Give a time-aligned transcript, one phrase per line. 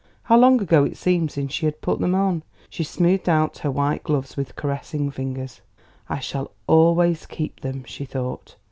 [0.23, 2.41] How long ago it seemed since she had put them on.
[2.71, 5.61] She smoothed out her white gloves with caressing fingers.
[6.09, 8.55] "I shall always keep them," she thought.